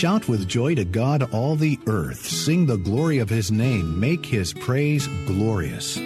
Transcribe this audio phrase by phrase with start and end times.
[0.00, 2.26] Shout with joy to God, all the earth.
[2.26, 4.00] Sing the glory of his name.
[4.00, 5.96] Make his praise glorious.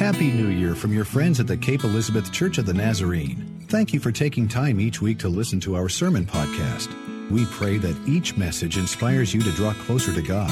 [0.00, 3.64] Happy New Year from your friends at the Cape Elizabeth Church of the Nazarene.
[3.68, 6.90] Thank you for taking time each week to listen to our sermon podcast.
[7.30, 10.50] We pray that each message inspires you to draw closer to God.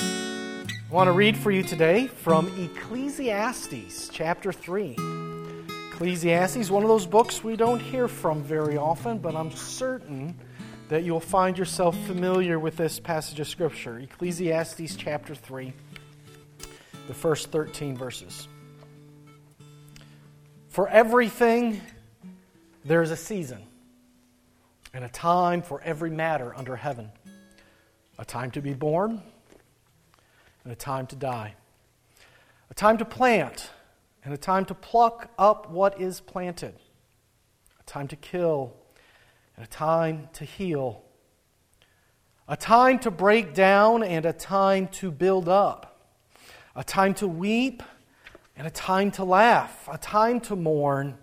[0.00, 4.96] I want to read for you today from Ecclesiastes chapter 3.
[5.92, 10.34] Ecclesiastes, one of those books we don't hear from very often, but I'm certain
[10.90, 14.00] that you'll find yourself familiar with this passage of Scripture.
[14.00, 15.72] Ecclesiastes chapter 3,
[17.06, 18.48] the first 13 verses.
[20.68, 21.80] For everything,
[22.84, 23.62] there is a season
[24.92, 27.10] and a time for every matter under heaven
[28.18, 29.22] a time to be born
[30.64, 31.54] and a time to die,
[32.68, 33.70] a time to plant
[34.24, 36.74] and a time to pluck up what is planted,
[37.78, 38.74] a time to kill
[39.60, 41.02] a time to heal,
[42.48, 46.00] a time to break down and a time to build up,
[46.74, 47.82] a time to weep
[48.56, 51.18] and a time to laugh, a time to mourn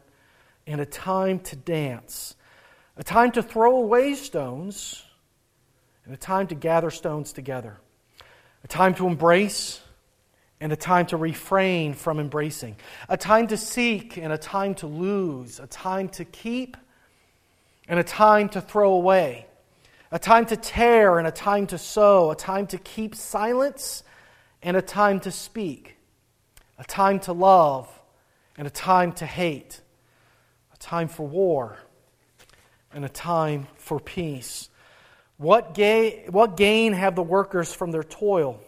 [0.67, 2.35] and a time to dance,
[2.95, 5.03] a time to throw away stones
[6.05, 7.77] and a time to gather stones together,
[8.63, 9.81] a time to embrace
[10.61, 12.75] and a time to refrain from embracing,
[13.09, 16.77] a time to seek and a time to lose, a time to keep
[17.87, 19.45] and a time to throw away,
[20.11, 24.03] a time to tear and a time to sew, a time to keep silence
[24.61, 25.97] and a time to speak,
[26.77, 27.89] a time to love
[28.57, 29.81] and a time to hate,
[30.73, 31.77] a time for war
[32.93, 34.69] and a time for peace.
[35.37, 38.59] What, ga- what gain have the workers from their toil?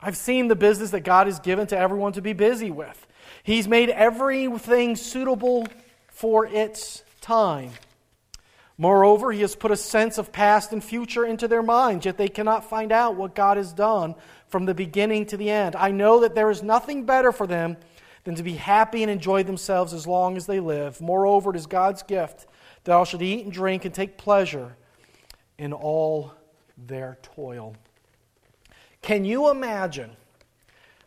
[0.00, 3.06] I've seen the business that God has given to everyone to be busy with.
[3.42, 5.66] He's made everything suitable
[6.08, 7.70] for its time.
[8.82, 12.26] Moreover, He has put a sense of past and future into their minds, yet they
[12.26, 14.16] cannot find out what God has done
[14.48, 15.76] from the beginning to the end.
[15.76, 17.76] I know that there is nothing better for them
[18.24, 21.00] than to be happy and enjoy themselves as long as they live.
[21.00, 22.48] Moreover, it is God's gift
[22.82, 24.74] that all should eat and drink and take pleasure
[25.58, 26.34] in all
[26.76, 27.76] their toil.
[29.00, 30.10] Can you imagine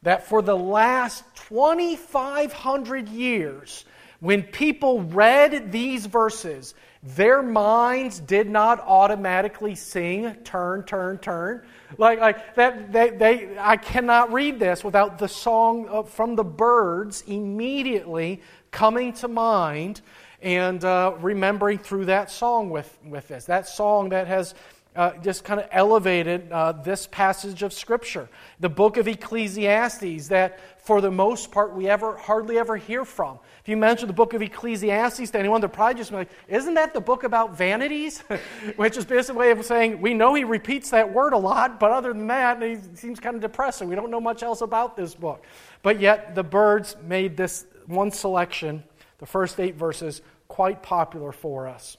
[0.03, 3.83] that for the last 2,500 years,
[4.25, 11.61] when people read these verses, their minds did not automatically sing turn, turn, turn?
[11.99, 17.23] Like, like that, they, they, I cannot read this without the song from the Byrds
[17.27, 18.41] immediately
[18.71, 20.01] coming to mind
[20.41, 23.45] and uh, remembering through that song with, with this.
[23.45, 24.55] That song that has
[24.95, 28.29] uh, just kind of elevated uh, this passage of Scripture.
[28.59, 33.39] The book of Ecclesiastes, that for the most part we ever hardly ever hear from.
[33.61, 36.93] If you mention the book of Ecclesiastes to anyone, they're probably just like, Isn't that
[36.93, 38.19] the book about vanities?
[38.75, 41.79] Which is basically a way of saying, We know he repeats that word a lot,
[41.79, 43.89] but other than that, he seems kind of depressing.
[43.89, 45.43] We don't know much else about this book.
[45.81, 48.83] But yet, the Byrds made this one selection,
[49.17, 51.97] the first eight verses, quite popular for us.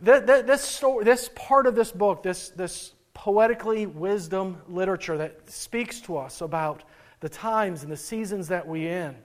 [0.00, 6.16] This, story, this part of this book, this, this poetically wisdom literature that speaks to
[6.16, 6.84] us about
[7.20, 9.16] the times and the seasons that we in,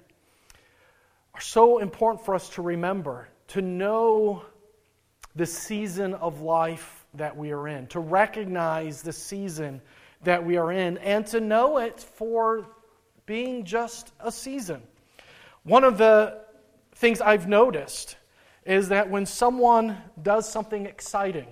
[1.35, 4.43] are so important for us to remember, to know
[5.35, 9.81] the season of life that we are in, to recognize the season
[10.23, 12.65] that we are in, and to know it for
[13.25, 14.81] being just a season.
[15.63, 16.41] One of the
[16.95, 18.17] things I've noticed
[18.65, 21.47] is that when someone does something exciting,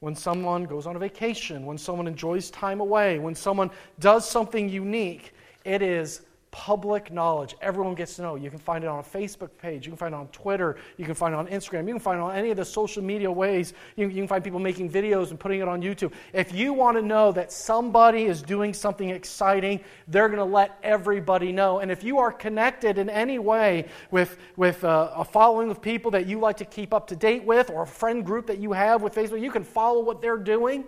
[0.00, 4.68] when someone goes on a vacation, when someone enjoys time away, when someone does something
[4.68, 5.32] unique,
[5.64, 7.54] it is public knowledge.
[7.60, 8.34] Everyone gets to know.
[8.34, 9.86] You can find it on a Facebook page.
[9.86, 10.76] You can find it on Twitter.
[10.96, 11.86] You can find it on Instagram.
[11.86, 13.74] You can find it on any of the social media ways.
[13.96, 16.12] You, you can find people making videos and putting it on YouTube.
[16.32, 20.78] If you want to know that somebody is doing something exciting, they're going to let
[20.82, 21.80] everybody know.
[21.80, 26.10] And if you are connected in any way with, with uh, a following of people
[26.12, 28.72] that you like to keep up to date with or a friend group that you
[28.72, 30.84] have with Facebook, you can follow what they're doing.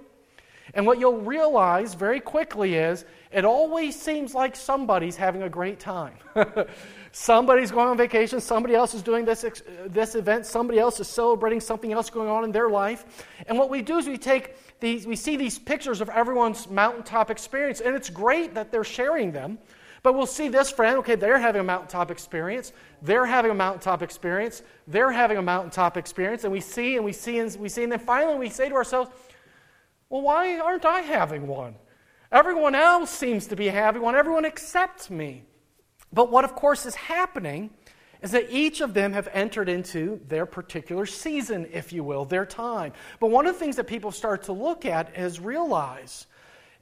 [0.75, 5.79] And what you'll realize very quickly is it always seems like somebody's having a great
[5.79, 6.15] time.
[7.13, 9.51] somebody's going on vacation, somebody else is doing this, uh,
[9.87, 13.27] this event, somebody else is celebrating something else going on in their life.
[13.47, 17.31] And what we do is we take these, we see these pictures of everyone's mountaintop
[17.31, 19.59] experience, and it's great that they're sharing them.
[20.03, 22.73] But we'll see this friend, okay, they're having a mountaintop experience.
[23.03, 24.63] They're having a mountaintop experience.
[24.87, 26.45] They're having a mountaintop experience.
[26.45, 27.83] And we see and we see and we see.
[27.83, 29.11] And then finally we say to ourselves,
[30.11, 31.75] well, why aren't I having one?
[32.31, 34.15] Everyone else seems to be having one.
[34.15, 35.45] Everyone accepts me.
[36.13, 37.71] But what, of course, is happening
[38.23, 42.45] is that each of them have entered into their particular season, if you will, their
[42.45, 42.93] time.
[43.21, 46.27] But one of the things that people start to look at is realize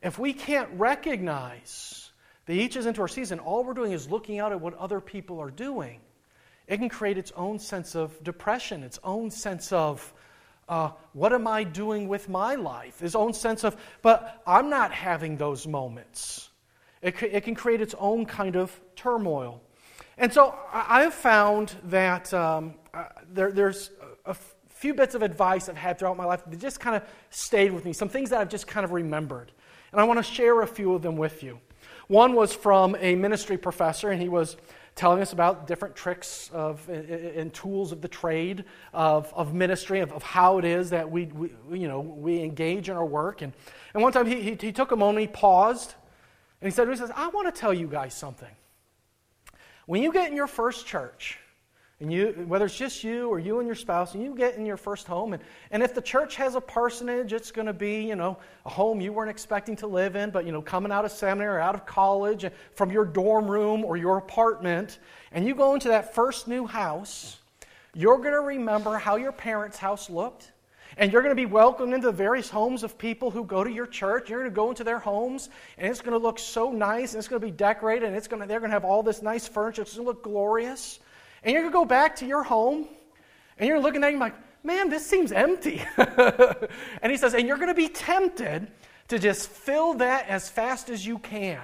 [0.02, 2.10] if we can't recognize
[2.46, 5.00] that each is into our season, all we're doing is looking out at what other
[5.00, 6.00] people are doing.
[6.68, 10.12] It can create its own sense of depression, its own sense of
[10.68, 13.02] uh, what am I doing with my life?
[13.02, 16.50] Its own sense of, but I'm not having those moments.
[17.02, 19.62] It, it can create its own kind of turmoil.
[20.18, 23.90] And so I have found that um, uh, there, there's
[24.24, 24.34] a
[24.68, 27.84] few bits of advice I've had throughout my life that just kind of stayed with
[27.84, 29.52] me, some things that I've just kind of remembered.
[29.92, 31.60] And I want to share a few of them with you.
[32.08, 34.56] One was from a ministry professor, and he was
[34.96, 38.64] telling us about different tricks of, and tools of the trade
[38.94, 42.88] of, of ministry, of, of how it is that we, we, you know, we engage
[42.88, 43.42] in our work.
[43.42, 43.52] And,
[43.92, 45.94] and one time he, he, he took a moment, he paused,
[46.60, 48.48] and he said, he says, I want to tell you guys something.
[49.84, 51.38] When you get in your first church,
[52.00, 54.66] and you, whether it's just you or you and your spouse, and you get in
[54.66, 58.02] your first home, and, and if the church has a parsonage, it's going to be,
[58.02, 61.06] you know, a home you weren't expecting to live in, but, you know, coming out
[61.06, 62.44] of seminary or out of college,
[62.74, 64.98] from your dorm room or your apartment,
[65.32, 67.38] and you go into that first new house,
[67.94, 70.52] you're going to remember how your parents' house looked.
[70.98, 73.70] And you're going to be welcomed into the various homes of people who go to
[73.70, 74.30] your church.
[74.30, 77.18] You're going to go into their homes, and it's going to look so nice, and
[77.18, 79.20] it's going to be decorated, and it's going to, they're going to have all this
[79.20, 79.82] nice furniture.
[79.82, 80.98] It's going to look glorious.
[81.42, 82.88] And you're going to go back to your home,
[83.58, 84.34] and you're looking at him like,
[84.64, 85.82] man, this seems empty.
[85.96, 88.68] and he says, and you're going to be tempted
[89.08, 91.62] to just fill that as fast as you can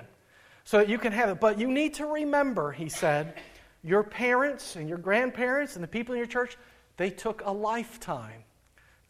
[0.64, 1.40] so that you can have it.
[1.40, 3.34] But you need to remember, he said,
[3.82, 6.56] your parents and your grandparents and the people in your church,
[6.96, 8.44] they took a lifetime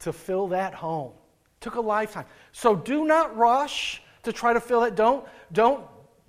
[0.01, 1.13] to fill that home.
[1.61, 2.25] Took a lifetime.
[2.53, 4.95] So do not rush to try to fill it.
[4.95, 5.85] Don't, don't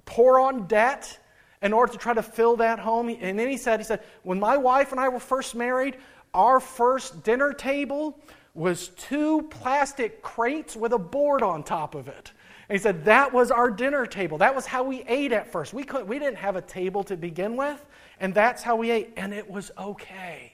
[0.05, 1.17] pour on debt
[1.63, 3.09] in order to try to fill that home.
[3.09, 5.97] And then he said, he said, when my wife and I were first married,
[6.33, 8.19] our first dinner table
[8.53, 12.31] was two plastic crates with a board on top of it.
[12.69, 14.37] And he said that was our dinner table.
[14.37, 15.73] That was how we ate at first.
[15.73, 17.83] We, couldn't, we didn't have a table to begin with,
[18.19, 19.13] and that's how we ate.
[19.15, 20.53] And it was okay.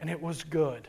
[0.00, 0.88] And it was good.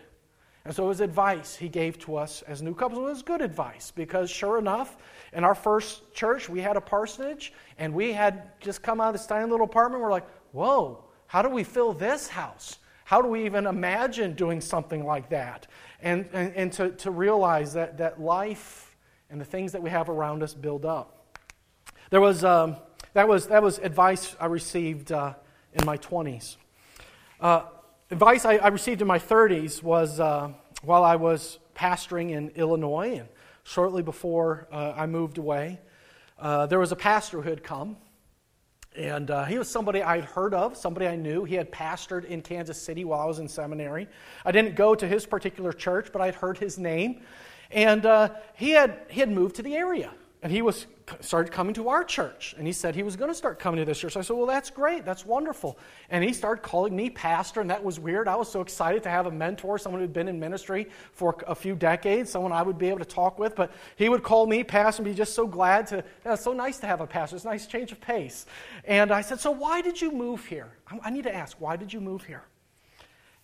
[0.66, 4.32] And so his advice he gave to us as new couples was good advice because
[4.32, 4.98] sure enough,
[5.32, 9.14] in our first church, we had a parsonage and we had just come out of
[9.14, 10.02] this tiny little apartment.
[10.02, 12.80] We're like, whoa, how do we fill this house?
[13.04, 15.68] How do we even imagine doing something like that?
[16.02, 18.96] And, and, and to, to realize that, that life
[19.30, 21.38] and the things that we have around us build up.
[22.10, 22.78] There was, um,
[23.14, 25.36] that, was, that was advice I received uh,
[25.74, 26.56] in my 20s.
[27.40, 27.64] Uh,
[28.12, 30.50] advice I, I, received in my 30s was uh,
[30.84, 33.28] while I was pastoring in Illinois, and
[33.64, 35.80] shortly before uh, I moved away,
[36.38, 37.98] uh, there was a pastor who had come.
[38.96, 41.44] And uh, he was somebody I'd heard of, somebody I knew.
[41.44, 44.08] He had pastored in Kansas City while I was in seminary.
[44.46, 47.22] I didn't go to his particular church, but I'd heard his name.
[47.72, 50.12] And uh, he, had, he had moved to the area.
[50.42, 50.86] And he was
[51.22, 52.56] started coming to our church.
[52.58, 54.18] And he said he was going to start coming to this church.
[54.18, 55.06] I said, Well, that's great.
[55.06, 55.78] That's wonderful.
[56.10, 58.28] And he started calling me pastor, and that was weird.
[58.28, 61.56] I was so excited to have a mentor, someone who'd been in ministry for a
[61.56, 63.56] few decades, someone I would be able to talk with.
[63.56, 66.78] But he would call me pastor and be just so glad to, it's so nice
[66.80, 67.36] to have a pastor.
[67.36, 68.46] It's a nice change of pace.
[68.84, 70.72] And I said, So why did you move here?
[71.04, 72.44] I need to ask, why did you move here?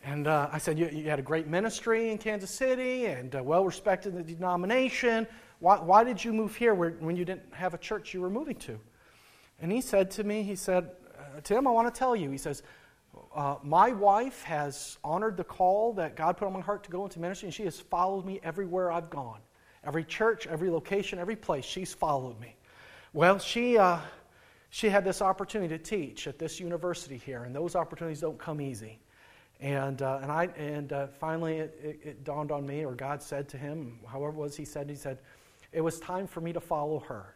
[0.03, 3.43] And uh, I said, you, you, had a great ministry in Kansas City and uh,
[3.43, 5.27] well respected in the denomination.
[5.61, 8.31] Why, why did you move here where, when you didn't have a church you were
[8.31, 8.79] moving to?
[9.61, 12.31] And he said to me, he said, uh, Tim, I want to tell you.
[12.31, 12.63] He says,
[13.35, 17.03] uh, My wife has honored the call that God put on my heart to go
[17.03, 19.39] into ministry, and she has followed me everywhere I've gone.
[19.83, 22.55] Every church, every location, every place, she's followed me.
[23.13, 23.99] Well, she, uh,
[24.71, 28.59] she had this opportunity to teach at this university here, and those opportunities don't come
[28.61, 28.99] easy.
[29.59, 33.21] And, uh, and, I, and uh, finally, it, it, it, dawned on me, or God
[33.21, 35.19] said to him, however it was, he said, he said,
[35.71, 37.35] it was time for me to follow her.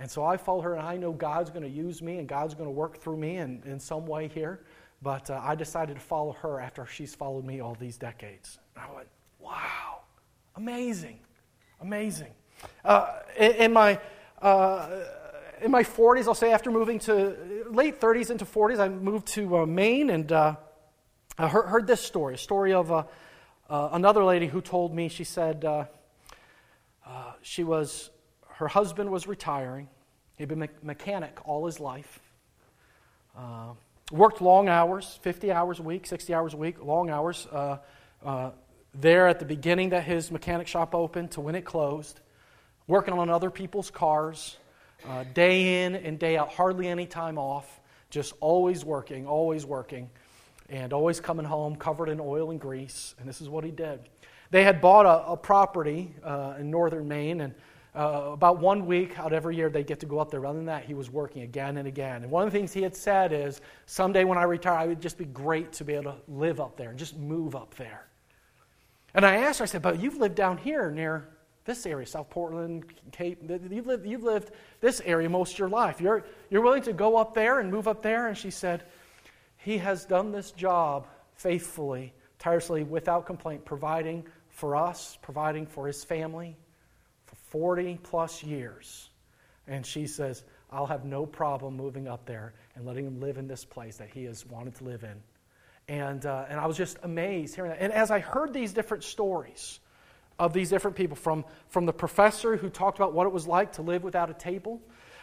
[0.00, 2.54] And so I follow her, and I know God's going to use me and God's
[2.54, 4.60] going to work through me in, in some way here.
[5.02, 8.58] But uh, I decided to follow her after she's followed me all these decades.
[8.76, 9.08] And I went,
[9.38, 10.00] wow,
[10.56, 11.20] amazing,
[11.80, 12.32] amazing.
[12.84, 13.98] Uh, in, my,
[14.40, 14.88] uh,
[15.62, 19.58] in my 40s, I'll say after moving to late 30s into 40s, I moved to
[19.58, 20.56] uh, Maine and uh,
[21.38, 23.04] I heard, heard, this story a story of uh,
[23.70, 25.64] another lady who told me, she said,
[27.10, 28.10] uh, she was,
[28.48, 29.88] her husband was retiring.
[30.36, 32.20] He'd been a mechanic all his life.
[33.36, 33.72] Uh,
[34.12, 37.48] worked long hours, 50 hours a week, 60 hours a week, long hours.
[37.50, 37.78] Uh,
[38.24, 38.50] uh,
[38.94, 42.20] there at the beginning that his mechanic shop opened to when it closed,
[42.86, 44.56] working on other people's cars,
[45.08, 50.10] uh, day in and day out, hardly any time off, just always working, always working.
[50.68, 53.16] and always coming home covered in oil and grease.
[53.18, 53.98] And this is what he did.
[54.50, 57.54] They had bought a, a property uh, in northern Maine, and
[57.94, 60.44] uh, about one week out every year they get to go up there.
[60.46, 62.22] Other than that, he was working again and again.
[62.22, 65.00] And one of the things he had said is, someday when I retire, I would
[65.00, 68.06] just be great to be able to live up there and just move up there.
[69.14, 71.28] And I asked her, I said, but you've lived down here near
[71.64, 73.42] this area, South Portland, Cape.
[73.70, 76.00] You've lived, you've lived this area most of your life.
[76.00, 78.28] You're, you're willing to go up there and move up there?
[78.28, 78.84] And she said,
[79.58, 84.24] He has done this job faithfully, tirelessly, without complaint, providing
[84.60, 86.54] for us, providing for his family
[87.24, 89.08] for 40 plus years.
[89.66, 93.48] And she says, I'll have no problem moving up there and letting him live in
[93.48, 95.16] this place that he has wanted to live in.
[95.88, 97.80] And, uh, and I was just amazed hearing that.
[97.80, 99.80] And as I heard these different stories
[100.38, 103.72] of these different people, from, from the professor who talked about what it was like
[103.72, 104.82] to live without a table,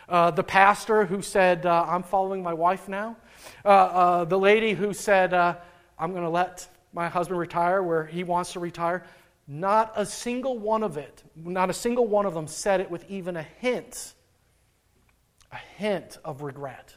[0.10, 3.18] uh, the pastor who said, uh, I'm following my wife now,
[3.64, 5.56] uh, uh, the lady who said, uh,
[6.00, 9.04] I'm going to let my husband retire where he wants to retire.
[9.48, 13.10] Not a single one of it, not a single one of them said it with
[13.10, 14.14] even a hint,
[15.52, 16.96] a hint of regret.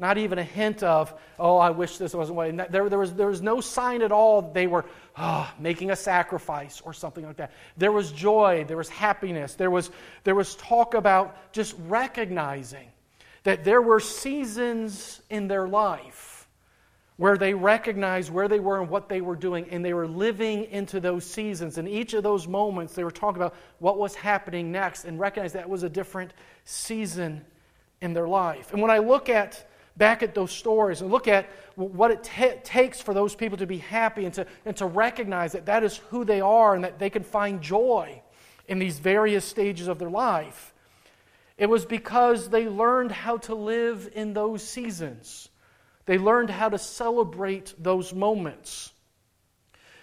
[0.00, 2.52] Not even a hint of, oh, I wish this wasn't way.
[2.52, 4.84] There, there, was, there was no sign at all they were
[5.16, 7.52] oh, making a sacrifice or something like that.
[7.76, 9.90] There was joy, there was happiness, there was,
[10.22, 12.88] there was talk about just recognizing
[13.42, 16.27] that there were seasons in their life
[17.18, 20.64] where they recognized where they were and what they were doing, and they were living
[20.66, 21.76] into those seasons.
[21.76, 25.54] And each of those moments, they were talking about what was happening next and recognized
[25.54, 26.32] that was a different
[26.64, 27.44] season
[28.00, 28.72] in their life.
[28.72, 32.52] And when I look at back at those stories and look at what it t-
[32.62, 35.96] takes for those people to be happy and to, and to recognize that that is
[36.10, 38.22] who they are and that they can find joy
[38.68, 40.72] in these various stages of their life.
[41.56, 45.48] It was because they learned how to live in those seasons.
[46.08, 48.92] They learned how to celebrate those moments.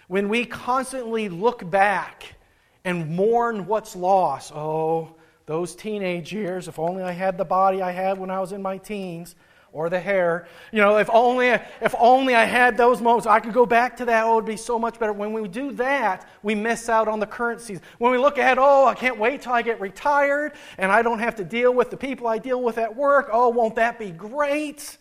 [0.06, 2.36] When we constantly look back
[2.84, 7.90] and mourn what's lost, oh, those teenage years, if only I had the body I
[7.90, 9.34] had when I was in my teens,
[9.72, 10.46] or the hair.
[10.70, 14.04] You know, if only, if only I had those moments, I could go back to
[14.04, 15.12] that, oh, it would be so much better.
[15.12, 17.82] When we do that, we miss out on the current season.
[17.98, 21.18] When we look ahead, oh, I can't wait till I get retired and I don't
[21.18, 23.28] have to deal with the people I deal with at work.
[23.32, 24.98] Oh, won't that be great?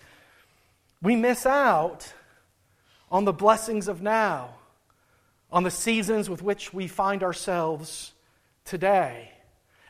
[1.05, 2.11] We miss out
[3.11, 4.55] on the blessings of now,
[5.51, 8.13] on the seasons with which we find ourselves
[8.63, 9.31] today.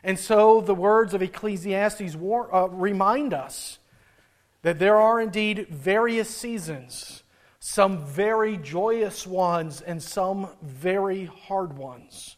[0.04, 3.78] And so the words of Ecclesiastes war, uh, remind us
[4.60, 7.22] that there are indeed various seasons,
[7.60, 12.36] some very joyous ones and some very hard ones.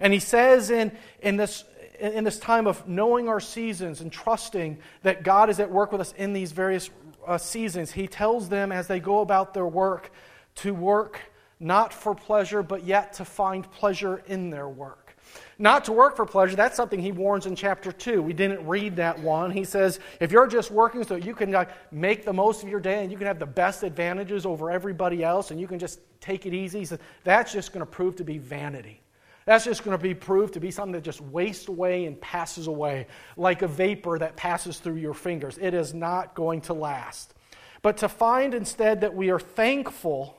[0.00, 0.92] And he says in,
[1.22, 1.64] in, this,
[1.98, 6.02] in this time of knowing our seasons and trusting that God is at work with
[6.02, 6.90] us in these various
[7.26, 10.10] uh, seasons, he tells them as they go about their work
[10.56, 11.20] to work
[11.60, 15.16] not for pleasure, but yet to find pleasure in their work.
[15.58, 18.22] Not to work for pleasure, that's something he warns in chapter 2.
[18.22, 19.50] We didn't read that one.
[19.50, 22.80] He says, if you're just working so you can like, make the most of your
[22.80, 26.00] day and you can have the best advantages over everybody else and you can just
[26.20, 29.02] take it easy, says, that's just going to prove to be vanity.
[29.48, 32.66] That's just going to be proved to be something that just wastes away and passes
[32.66, 35.56] away like a vapor that passes through your fingers.
[35.58, 37.32] It is not going to last.
[37.80, 40.36] But to find instead that we are thankful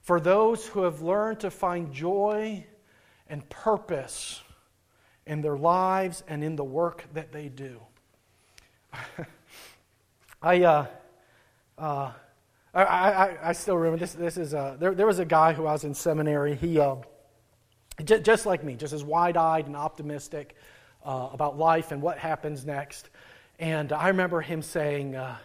[0.00, 2.66] for those who have learned to find joy
[3.28, 4.42] and purpose
[5.24, 7.78] in their lives and in the work that they do.
[10.42, 10.86] I, uh,
[11.78, 12.10] uh,
[12.74, 14.14] I, I, I, still remember this.
[14.14, 14.92] This is uh, there.
[14.92, 16.56] There was a guy who I was in seminary.
[16.56, 16.96] He, uh,
[18.04, 20.56] just like me, just as wide-eyed and optimistic
[21.04, 23.10] uh, about life and what happens next.
[23.58, 25.36] And I remember him saying, uh,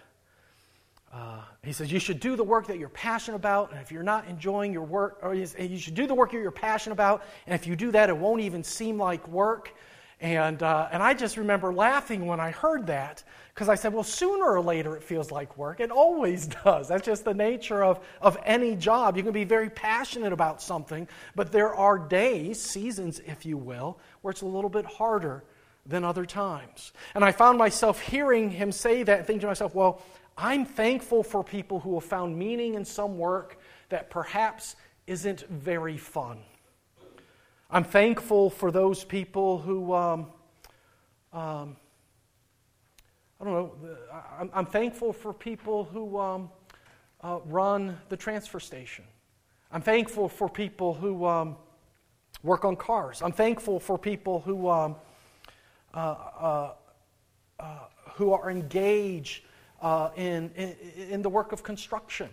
[1.14, 4.04] uh, he says, You should do the work that you're passionate about, and if you're
[4.04, 7.66] not enjoying your work, or you should do the work you're passionate about, and if
[7.66, 9.74] you do that, it won't even seem like work.
[10.20, 14.04] And, uh, and I just remember laughing when I heard that because I said, well,
[14.04, 15.80] sooner or later it feels like work.
[15.80, 16.88] It always does.
[16.88, 19.16] That's just the nature of, of any job.
[19.16, 24.00] You can be very passionate about something, but there are days, seasons, if you will,
[24.22, 25.44] where it's a little bit harder
[25.86, 26.92] than other times.
[27.14, 30.02] And I found myself hearing him say that and thinking to myself, well,
[30.38, 33.60] I'm thankful for people who have found meaning in some work
[33.90, 34.76] that perhaps
[35.08, 36.40] isn't very fun.
[37.70, 40.28] I'm thankful for those people who, um,
[41.34, 41.76] um,
[43.42, 43.72] I don't know,
[44.40, 46.50] I'm, I'm, thankful for people who um,
[47.22, 49.04] uh, run the transfer station.
[49.70, 51.58] I'm thankful for people who um,
[52.42, 53.22] work on cars.
[53.22, 54.96] I'm thankful for people who, um,
[55.94, 55.98] uh,
[56.40, 56.72] uh,
[57.60, 57.80] uh,
[58.14, 59.44] who are engaged
[59.82, 60.76] uh, in, in,
[61.10, 62.30] in, the work of construction.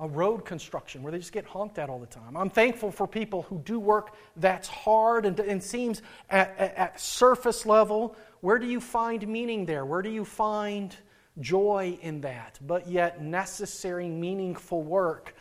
[0.00, 2.36] A road construction where they just get honked at all the time.
[2.36, 7.00] I'm thankful for people who do work that's hard and, and seems at, at, at
[7.00, 8.16] surface level.
[8.40, 9.84] Where do you find meaning there?
[9.84, 10.96] Where do you find
[11.38, 12.58] joy in that?
[12.66, 15.34] But yet, necessary, meaningful work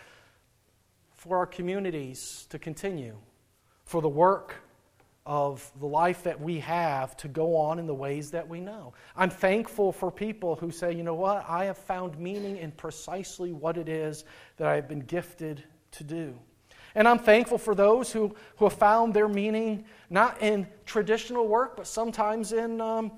[1.16, 3.16] for our communities to continue,
[3.86, 4.56] for the work
[5.26, 8.94] of the life that we have to go on in the ways that we know.
[9.16, 13.52] I'm thankful for people who say, you know what, I have found meaning in precisely
[13.52, 14.26] what it is
[14.58, 16.34] that I have been gifted to do.
[16.96, 21.78] And I'm thankful for those who, who have found their meaning not in traditional work,
[21.78, 23.12] but sometimes in um,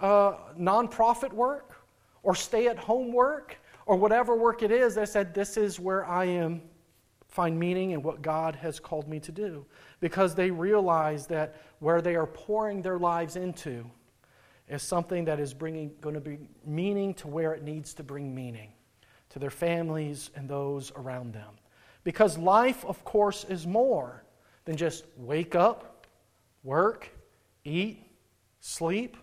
[0.00, 1.76] uh, nonprofit work
[2.22, 4.94] or stay at home work or whatever work it is.
[4.94, 6.62] They said, This is where I am,
[7.28, 9.64] find meaning in what God has called me to do
[10.00, 13.88] because they realize that where they are pouring their lives into
[14.68, 18.34] is something that is bringing, going to bring meaning to where it needs to bring
[18.34, 18.72] meaning
[19.30, 21.54] to their families and those around them.
[22.04, 24.24] Because life, of course, is more
[24.64, 26.06] than just wake up,
[26.62, 27.10] work,
[27.64, 28.04] eat,
[28.60, 29.16] sleep.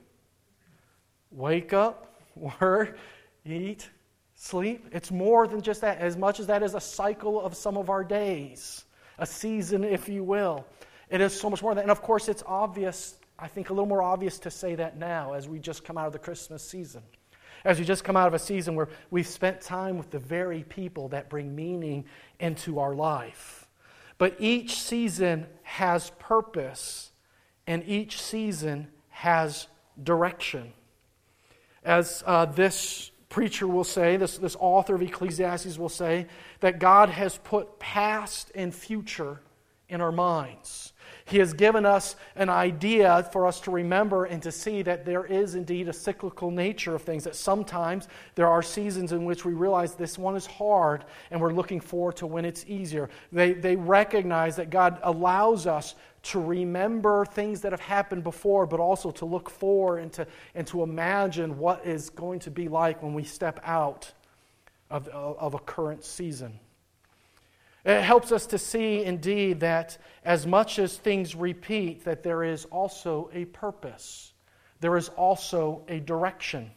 [1.32, 2.16] Wake up,
[2.60, 2.98] work,
[3.46, 3.90] eat,
[4.36, 4.88] sleep.
[4.92, 7.90] It's more than just that, as much as that is a cycle of some of
[7.90, 8.86] our days
[9.18, 10.66] a season, if you will.
[11.10, 11.84] It is so much more than that.
[11.84, 15.34] And of course, it's obvious, I think a little more obvious to say that now
[15.34, 17.02] as we just come out of the Christmas season.
[17.64, 20.64] As we just come out of a season where we've spent time with the very
[20.64, 22.06] people that bring meaning
[22.40, 23.68] into our life.
[24.18, 27.12] But each season has purpose,
[27.66, 29.68] and each season has
[30.02, 30.74] direction.
[31.84, 36.28] As uh, this preacher will say, this, this author of Ecclesiastes will say,
[36.60, 39.42] that God has put past and future
[39.90, 40.94] in our minds.
[41.26, 45.26] He has given us an idea for us to remember and to see that there
[45.26, 49.54] is indeed a cyclical nature of things, that sometimes there are seasons in which we
[49.54, 53.10] realize this one is hard and we're looking forward to when it's easier.
[53.32, 58.80] They, they recognize that God allows us to remember things that have happened before, but
[58.80, 63.04] also to look forward and to, and to imagine what is going to be like
[63.04, 64.12] when we step out
[64.90, 66.60] of, of a current season.
[67.86, 72.66] It helps us to see, indeed, that as much as things repeat, that there is
[72.66, 74.34] also a purpose.
[74.80, 76.72] There is also a direction.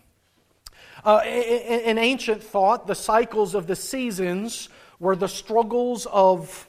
[1.03, 4.69] Uh, in, in ancient thought, the cycles of the seasons
[5.01, 6.68] were the struggles of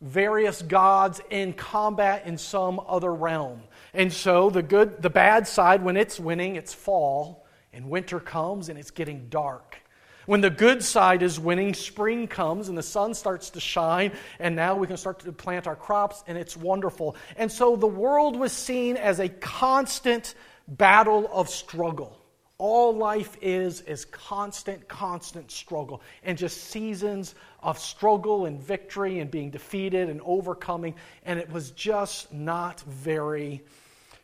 [0.00, 3.62] various gods in combat in some other realm.
[3.94, 8.68] And so the good, the bad side, when it's winning, it's fall, and winter comes
[8.68, 9.78] and it's getting dark.
[10.26, 14.56] When the good side is winning, spring comes and the sun starts to shine, and
[14.56, 17.16] now we can start to plant our crops, and it's wonderful.
[17.36, 20.34] And so the world was seen as a constant
[20.66, 22.18] battle of struggle.
[22.58, 29.30] All life is is constant, constant struggle, and just seasons of struggle and victory and
[29.30, 30.94] being defeated and overcoming.
[31.26, 33.62] And it was just not very,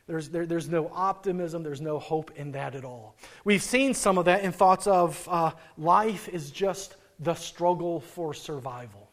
[0.07, 3.17] there's, there, there's no optimism, there's no hope in that at all.
[3.45, 8.33] We've seen some of that in thoughts of uh, life is just the struggle for
[8.33, 9.11] survival.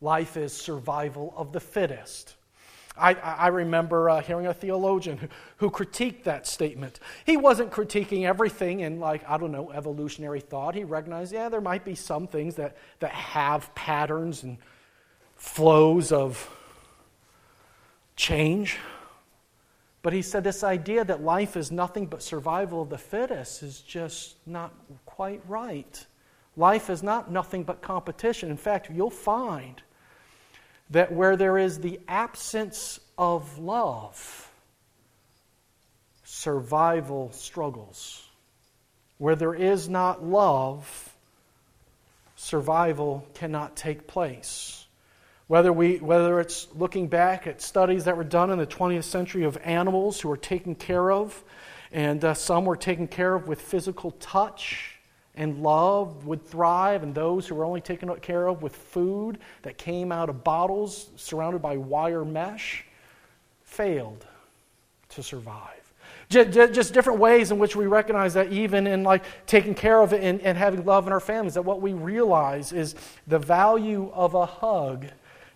[0.00, 2.35] Life is survival of the fittest.
[2.98, 5.28] I, I remember uh, hearing a theologian who,
[5.58, 7.00] who critiqued that statement.
[7.24, 10.74] He wasn't critiquing everything in, like, I don't know, evolutionary thought.
[10.74, 14.58] He recognized, yeah, there might be some things that, that have patterns and
[15.36, 16.48] flows of
[18.16, 18.78] change.
[20.02, 23.80] But he said this idea that life is nothing but survival of the fittest is
[23.80, 24.72] just not
[25.04, 26.06] quite right.
[26.56, 28.50] Life is not nothing but competition.
[28.50, 29.82] In fact, you'll find
[30.90, 34.50] that where there is the absence of love,
[36.24, 38.22] survival struggles.
[39.18, 41.14] Where there is not love,
[42.36, 44.86] survival cannot take place.
[45.46, 49.44] Whether, we, whether it's looking back at studies that were done in the 20th century
[49.44, 51.42] of animals who were taken care of,
[51.92, 54.95] and uh, some were taken care of with physical touch,
[55.36, 59.76] and love would thrive, and those who were only taken care of with food that
[59.76, 62.84] came out of bottles surrounded by wire mesh
[63.62, 64.26] failed
[65.10, 65.92] to survive.
[66.28, 70.24] Just different ways in which we recognize that, even in like taking care of it
[70.24, 72.94] and, and having love in our families, that what we realize is
[73.26, 75.06] the value of a hug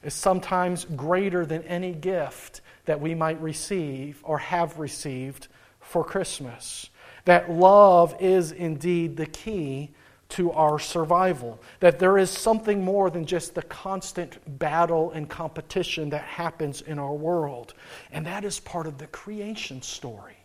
[0.05, 5.49] is sometimes greater than any gift that we might receive or have received
[5.81, 6.90] for Christmas
[7.25, 9.91] that love is indeed the key
[10.31, 11.61] to our survival.
[11.81, 16.99] That there is something more than just the constant battle and competition that happens in
[16.99, 17.75] our world.
[18.13, 20.37] And that is part of the creation story.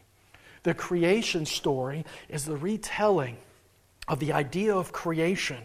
[0.63, 3.37] The creation story is the retelling
[4.07, 5.61] of the idea of creation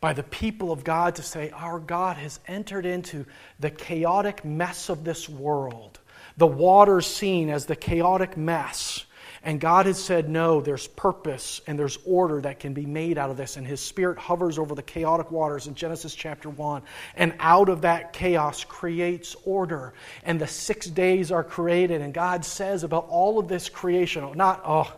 [0.00, 3.26] by the people of God to say, Our God has entered into
[3.58, 5.98] the chaotic mess of this world.
[6.36, 9.05] The waters seen as the chaotic mess
[9.46, 13.30] and God has said, no, there's purpose and there's order that can be made out
[13.30, 13.56] of this.
[13.56, 16.82] And His Spirit hovers over the chaotic waters in Genesis chapter 1.
[17.14, 19.94] And out of that chaos creates order.
[20.24, 22.00] And the six days are created.
[22.00, 24.92] And God says about all of this creation, not, oh,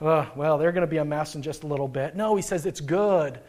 [0.00, 2.14] uh, well, they're going to be a mess in just a little bit.
[2.14, 3.40] No, He says it's good.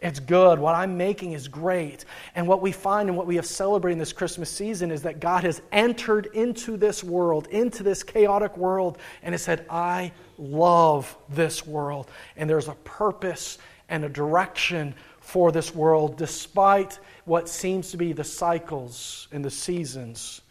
[0.00, 0.60] It's good.
[0.60, 2.04] What I'm making is great.
[2.36, 5.42] And what we find and what we have celebrated this Christmas season is that God
[5.42, 11.66] has entered into this world, into this chaotic world, and has said, I love this
[11.66, 12.10] world.
[12.36, 13.58] And there's a purpose
[13.88, 19.50] and a direction for this world, despite what seems to be the cycles and the
[19.50, 20.42] seasons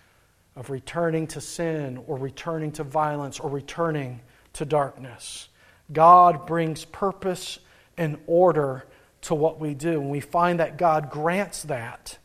[0.57, 4.19] of returning to sin or returning to violence or returning
[4.53, 5.47] to darkness.
[5.93, 7.59] God brings purpose
[7.97, 8.85] and order
[9.27, 9.99] to what we do.
[9.99, 12.17] And we find that God grants that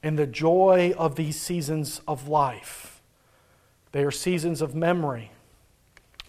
[0.00, 3.02] in the joy of these seasons of life.
[3.90, 5.32] They are seasons of memory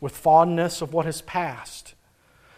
[0.01, 1.93] with fondness of what has passed.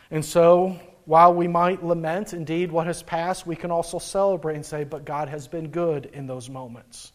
[0.10, 4.66] And so, while we might lament indeed what has passed, we can also celebrate and
[4.66, 7.12] say, but God has been good in those moments.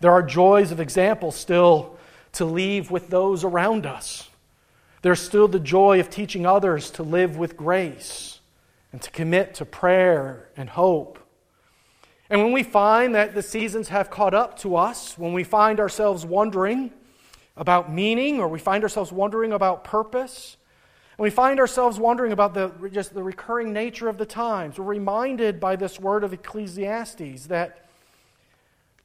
[0.00, 1.96] There are joys of example still
[2.32, 4.28] to leave with those around us.
[5.02, 8.40] There's still the joy of teaching others to live with grace
[8.94, 11.18] and to commit to prayer and hope.
[12.30, 15.80] And when we find that the seasons have caught up to us, when we find
[15.80, 16.92] ourselves wondering
[17.56, 20.56] about meaning or we find ourselves wondering about purpose,
[21.18, 24.84] and we find ourselves wondering about the, just the recurring nature of the times, we're
[24.84, 27.88] reminded by this word of Ecclesiastes that,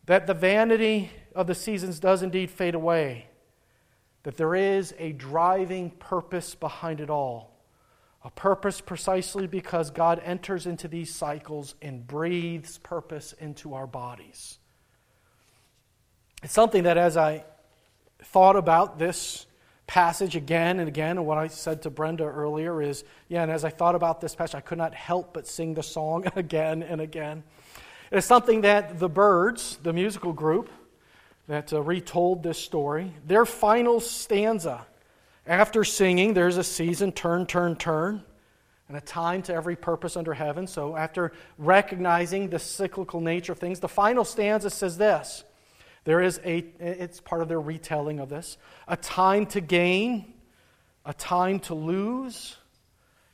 [0.06, 3.26] that the vanity of the seasons does indeed fade away,
[4.22, 7.49] that there is a driving purpose behind it all.
[8.30, 14.60] A purpose precisely because God enters into these cycles and breathes purpose into our bodies.
[16.44, 17.44] It's something that as I
[18.22, 19.48] thought about this
[19.88, 23.66] passage again and again, and what I said to Brenda earlier is, yeah, and as
[23.66, 27.02] I thought about this passage, I could not help but sing the song again and
[27.02, 27.42] again.
[28.12, 30.70] It's something that the Byrds, the musical group
[31.48, 34.86] that uh, retold this story, their final stanza
[35.50, 38.24] after singing, there's a season, turn, turn, turn,
[38.88, 40.68] and a time to every purpose under heaven.
[40.68, 45.44] So, after recognizing the cyclical nature of things, the final stanza says this.
[46.04, 50.34] There is a, it's part of their retelling of this, a time to gain,
[51.04, 52.56] a time to lose,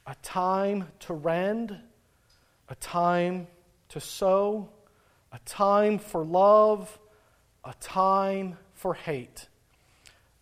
[0.07, 1.77] a time to rend,
[2.69, 3.47] a time
[3.89, 4.69] to sew,
[5.33, 6.97] a time for love,
[7.65, 9.49] a time for hate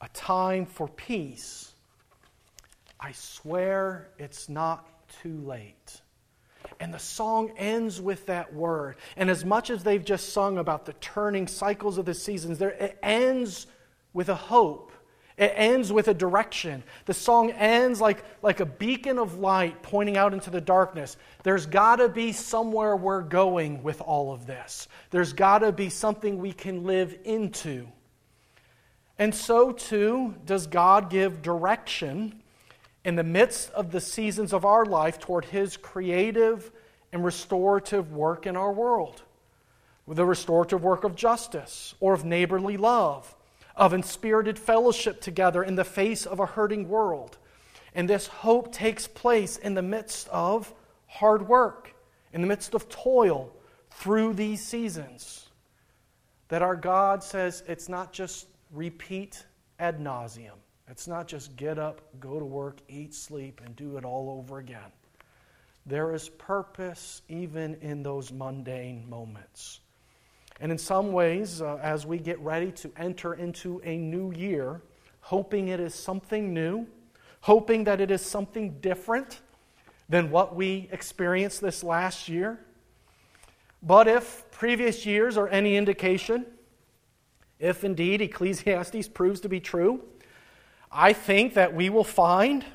[0.04, 1.74] a time for peace,
[3.00, 4.88] I swear it's not
[5.22, 6.02] too late.
[6.80, 8.96] And the song ends with that word.
[9.16, 12.72] And as much as they've just sung about the turning cycles of the seasons, there,
[12.72, 13.68] it ends
[14.14, 14.92] with a hope.
[15.38, 16.84] It ends with a direction.
[17.06, 21.18] The song ends like, like a beacon of light pointing out into the darkness.
[21.44, 24.88] There's got to be somewhere we're going with all of this.
[25.10, 27.88] There's got to be something we can live into.
[29.20, 32.42] And so too does God give direction
[33.06, 36.72] in the midst of the seasons of our life toward His creative
[37.12, 39.22] and restorative work in our world.
[40.08, 43.36] The restorative work of justice or of neighborly love,
[43.76, 47.38] of inspirited fellowship together in the face of a hurting world.
[47.96, 50.74] And this hope takes place in the midst of
[51.08, 51.94] hard work,
[52.34, 53.54] in the midst of toil
[53.92, 55.48] through these seasons.
[56.50, 59.46] That our God says it's not just repeat
[59.80, 60.58] ad nauseum.
[60.90, 64.60] It's not just get up, go to work, eat, sleep, and do it all over
[64.60, 64.92] again.
[65.86, 69.80] There is purpose even in those mundane moments.
[70.60, 74.82] And in some ways, uh, as we get ready to enter into a new year,
[75.22, 76.86] hoping it is something new,
[77.42, 79.42] hoping that it is something different
[80.10, 82.60] than what we experienced this last year.
[83.82, 86.46] But if previous years are any indication,
[87.64, 90.04] if indeed Ecclesiastes proves to be true,
[90.92, 92.66] I think that we will find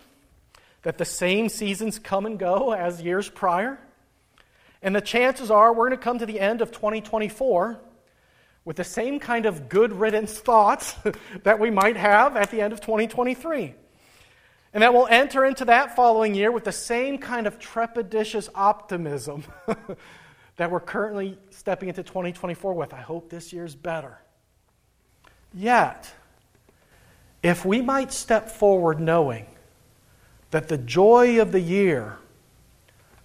[0.80, 3.78] that the same seasons come and go as years prior.
[4.80, 7.78] And the chances are we're going to come to the end of 2024
[8.64, 10.96] with the same kind of good riddance thoughts
[11.42, 13.74] that we might have at the end of 2023.
[14.72, 19.44] And that we'll enter into that following year with the same kind of trepidatious optimism
[20.56, 22.94] that we're currently stepping into 2024 with.
[22.94, 24.18] I hope this year's better.
[25.54, 26.12] Yet,
[27.42, 29.46] if we might step forward knowing
[30.50, 32.16] that the joy of the year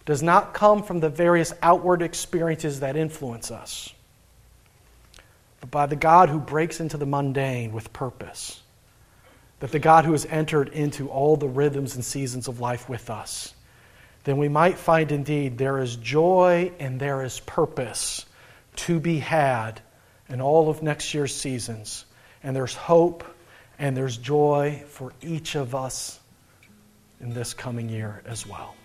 [0.05, 3.93] does not come from the various outward experiences that influence us,
[5.61, 8.59] but by the God who breaks into the mundane with purpose.
[9.61, 13.09] That the God who has entered into all the rhythms and seasons of life with
[13.09, 13.53] us,
[14.25, 18.25] then we might find indeed there is joy and there is purpose
[18.75, 19.79] to be had
[20.27, 22.03] in all of next year's seasons.
[22.43, 23.23] And there's hope
[23.79, 26.19] and there's joy for each of us
[27.19, 28.75] in this coming year as well.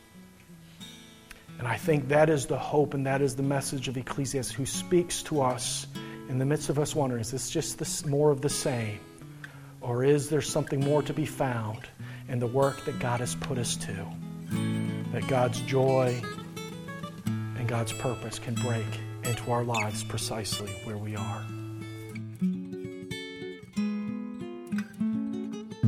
[1.58, 4.64] And I think that is the hope and that is the message of Ecclesiastes, who
[4.64, 5.86] speaks to us
[6.28, 9.00] in the midst of us wondering is this just this more of the same?
[9.80, 11.80] Or is there something more to be found
[12.28, 14.06] in the work that God has put us to?
[15.12, 16.20] That God's joy
[17.26, 18.86] and God's purpose can break
[19.24, 21.44] into our lives precisely where we are.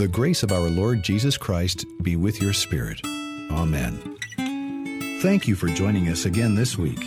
[0.01, 3.03] The grace of our Lord Jesus Christ be with your spirit.
[3.51, 4.17] Amen.
[5.21, 7.05] Thank you for joining us again this week.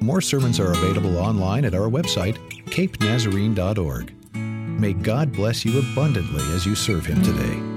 [0.00, 2.38] More sermons are available online at our website,
[2.70, 4.14] capenazarene.org.
[4.34, 7.75] May God bless you abundantly as you serve Him today.